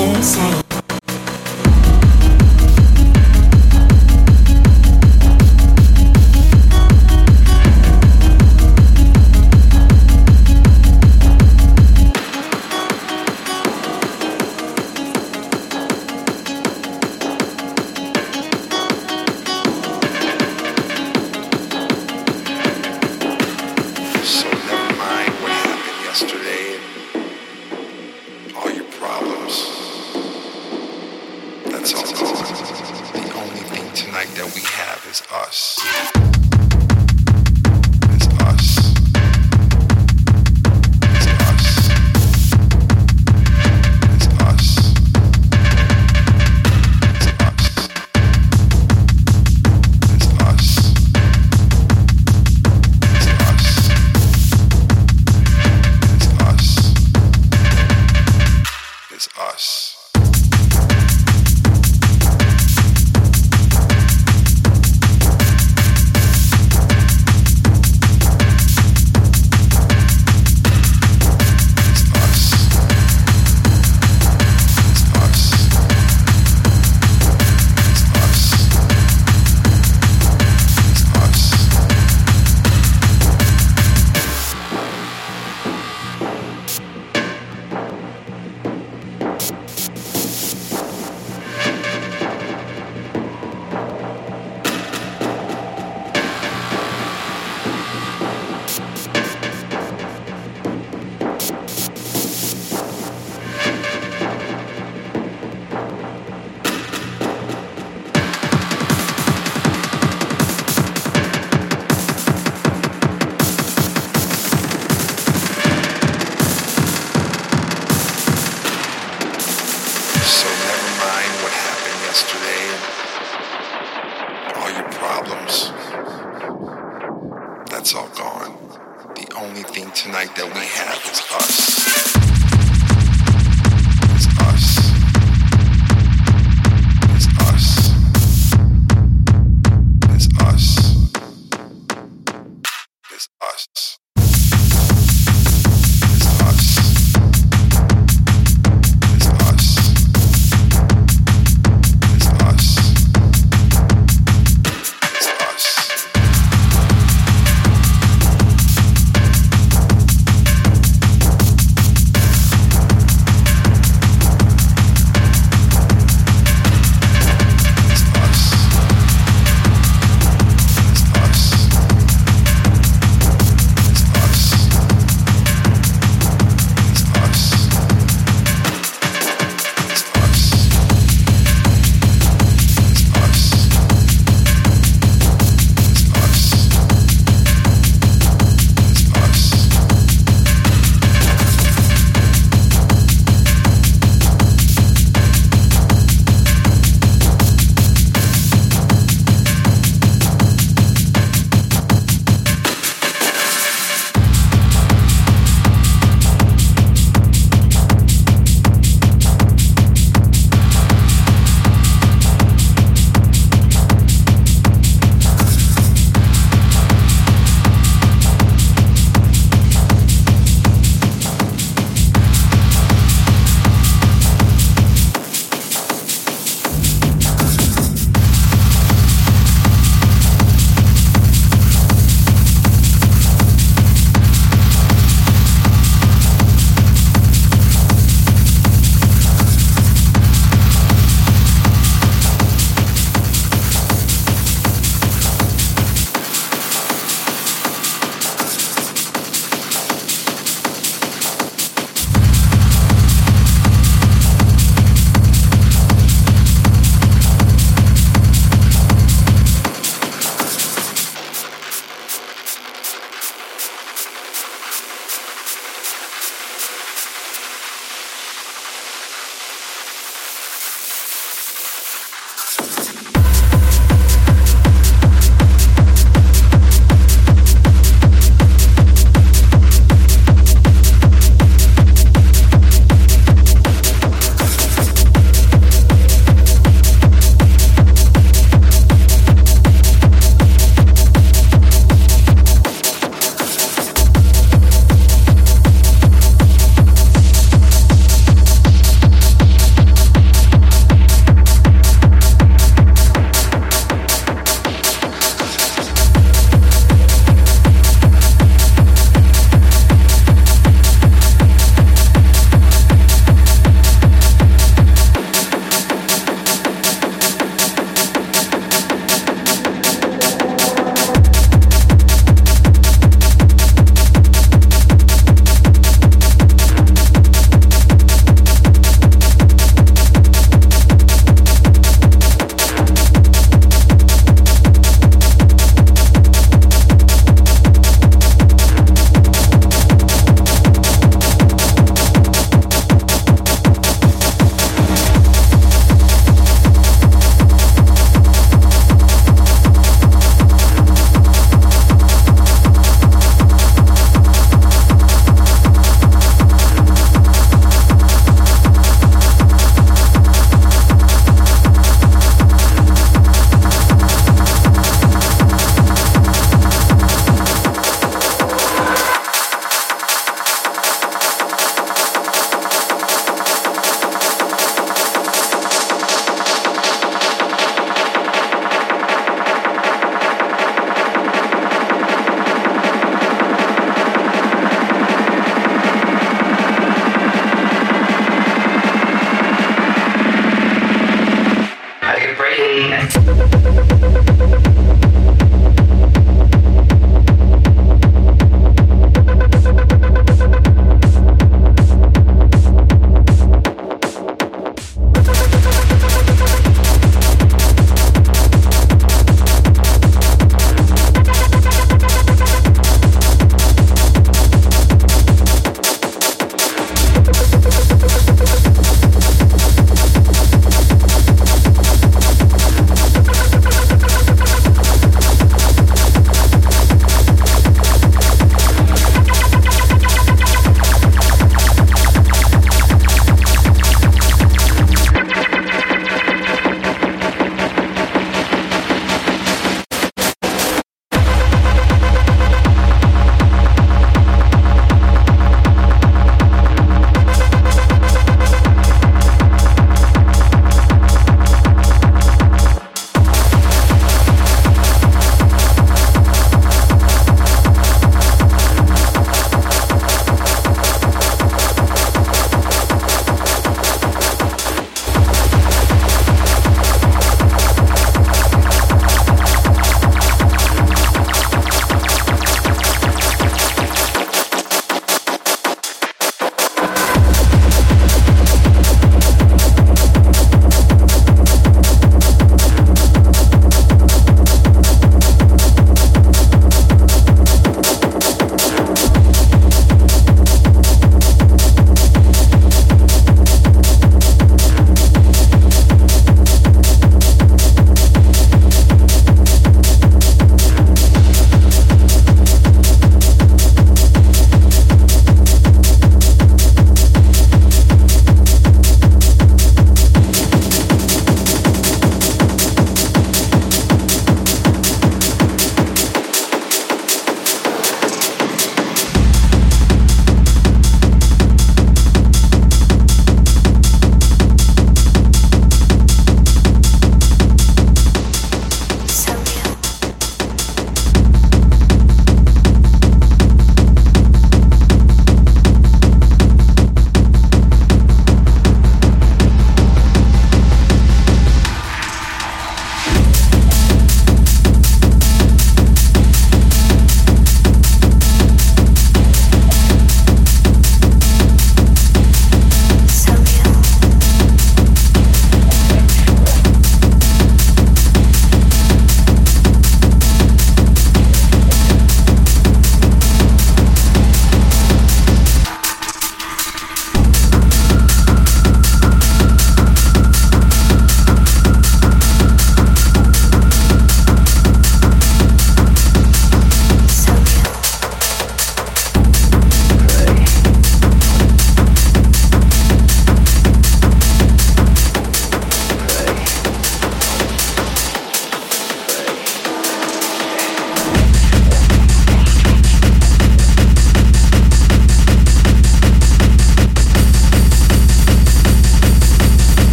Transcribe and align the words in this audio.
inside. 0.00 0.59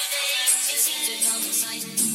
We 0.00 1.16
turn 1.16 1.42
night 1.62 2.09